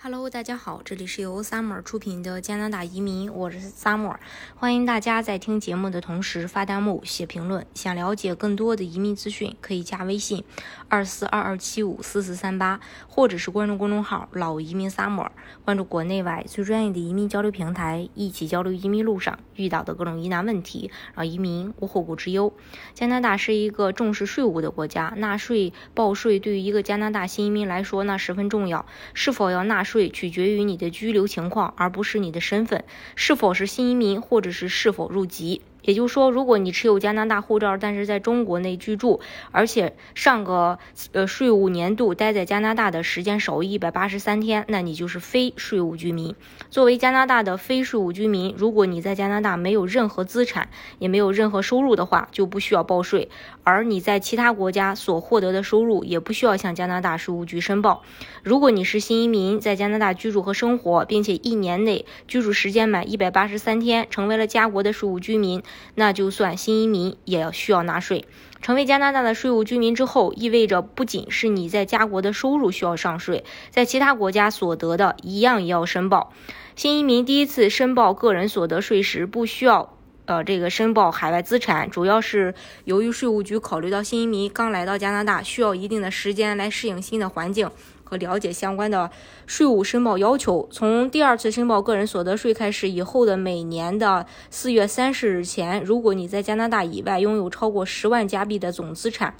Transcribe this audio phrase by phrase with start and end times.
[0.00, 4.14] Hello，大家好，这里是由 Summer 出品的加拿大移民，我是 Summer，
[4.54, 7.66] 欢迎大家在听节目的同时发弹幕、写评论。
[7.74, 10.44] 想了解更多的移民资讯，可以加微信
[10.88, 15.30] 二四二二七五四四三八，或者是关注公众号“老移民 Summer”，
[15.64, 22.54] 关注国内外最专业的移民交流平台，一起交流移民路上遇到的各种疑难问题，让移民无后顾之忧。
[22.94, 28.86] 加拿大是一个重视税务的国家，纳税报税对于一个加拿大新移民来说那十分重要。
[29.12, 29.84] 是否要纳？
[29.88, 32.84] 税取决于你的居留情况，而不是你的身份
[33.16, 35.62] 是否是新移民，或者是是否入籍。
[35.88, 39.20] 也就是说，如果你持有加拿大护照，但是在中国内居住，
[39.52, 40.78] 而且上个
[41.12, 46.34] 呃税务年度待在加拿大的时间少于一百八十三天，那你就是非税务居民。
[46.68, 53.28] 作为加拿大的非税务居民，如果你在加拿大没有任何资产，也没有任何收入的话，就不需要报税；
[53.64, 58.02] 而你在其他国家所获得的收入，也不需要向加拿大税务局申报。
[58.42, 65.62] 如果你是新移民，在加拿大居住和生活，并且一年内居住时间满一百八十三天，成为了加国的税务居民。
[65.94, 68.24] 那就算新移民也要需要纳税。
[68.60, 76.32] 成为加拿大的税务居民之后，意味着不仅是你在家国的收入需要上税，在其他国家所得的一样也要申报。
[76.74, 82.54] 新移民第一次申报个人所得税时，不需要呃这个申报海外资产，主要是
[82.84, 87.70] 由于税务局考虑到新移民刚来到加拿大，需要一定的时间来适应新的环境。
[88.08, 89.10] 和了解相关的
[89.46, 90.66] 税务申报要求。
[90.72, 99.34] 从第二次申报个人所得税开始以后的每年的四月三十日前，如果你在加拿大以外拥有超过十万加币的总资产。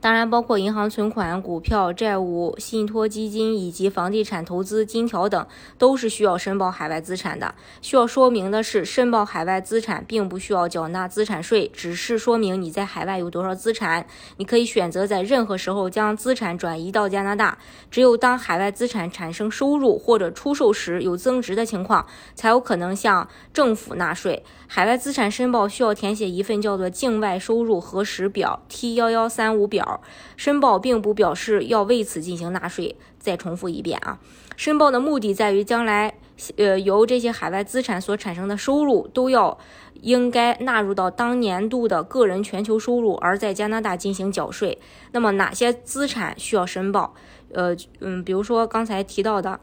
[0.00, 5.44] 当然，包括银行存款、股票、债务、信托基金以及房地产投资、金条等，
[5.76, 7.52] 都是需要申报海外资产的。
[7.82, 14.06] 需要说明的是，申报海外资产并不需要缴纳资产税，只是说明你在海外有多少资产。
[14.36, 17.58] 你可以选择在任何时候将资产转移到加拿大。
[17.90, 24.44] 只有当海外资产产生收入或者出售时有增值的情况，才有可能向政府纳税。
[24.68, 29.87] 海外资产申报需要填写一份叫做境外收入核实表 T 幺幺三五表。
[30.36, 32.96] 申报并不表示要为此进行纳税。
[33.18, 34.18] 再重复一遍啊，
[34.56, 36.14] 申报的目的在于将来，
[36.56, 39.58] 呃，由这些海外资产所产生的收入都要
[40.00, 44.78] 应该纳入到当年度的个人全球收入，而在加拿大进行缴税。
[45.10, 47.12] 那么哪些资产需要申报？
[47.52, 49.58] 呃，嗯，比如说刚才提到的，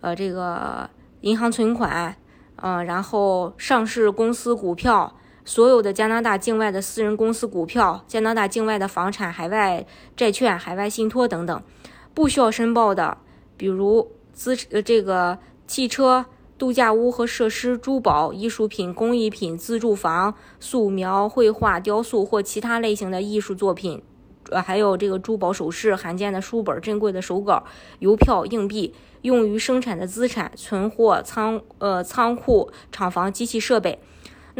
[0.00, 0.88] 呃，这个
[1.22, 2.16] 银行存款，
[2.62, 5.16] 嗯，然后上市公司股票。
[5.44, 9.86] 所有的加拿大境外的私人公司股票、加拿大境外的房产、海外
[10.16, 11.62] 债券、海外信托等等，
[12.14, 13.18] 不需要申报的，
[13.56, 16.26] 比如资呃这个汽车、
[16.58, 24.02] 度假屋和设施、珠宝、艺术品、工艺品、自住房、素描、绘画、雕塑或其他类型的艺术作品，
[24.50, 27.64] 呃，还有这个珠宝首饰、罕见的书本、珍贵的手稿、
[28.00, 33.98] 邮票、硬币、用于生产的资产、存货仓呃仓库、厂房、机器设备。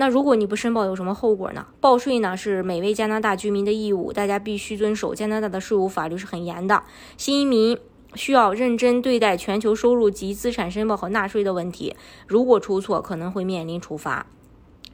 [0.00, 1.66] 那如果你不申报有什么后果呢？
[1.78, 5.14] 报税呢是每位加拿大居民的义务，大家必须遵守。
[5.14, 6.82] 加拿大的税务法律是很严的，
[7.18, 7.76] 新移民
[8.14, 11.94] 需要认真对待全球收入及资产申报和纳税的问题，
[12.26, 14.24] 如果出错，可能会面临处罚。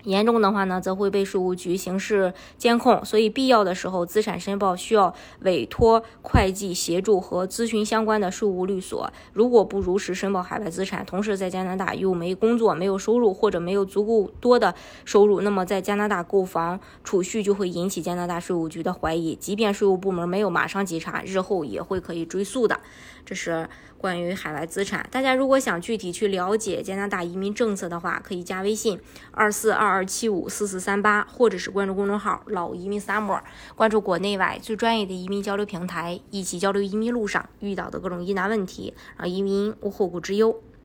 [0.06, 9.12] 严重的话呢，则会被税务局刑事监控，所以必要的时候，资产申报需要委托会计协助和咨询相关的税务律所。
[9.32, 14.72] 如果不如实申报海外资产，同时在加拿大又没工作、没有收入或者没有足够多的
[15.04, 19.34] 收入，那么在加拿大购房储蓄就会引起加拿大税务局的怀疑。
[19.34, 22.78] 即便税务部门没有马上稽查，日后也会可以追溯的。
[23.24, 23.68] 这是
[23.98, 25.04] 关于海外资产。
[25.10, 29.00] 大家如果想具体去了解加拿大移民政策的话，可以加微信
[29.32, 29.95] 二四二。
[29.96, 33.40] 二七五四四三八，或者是关注公众号“老移民 summer”，
[33.74, 40.62] 关注国内外最专业的移民交流平台，一起交流移民路上遇到的各种疑难问题，让移民无后顾之忧。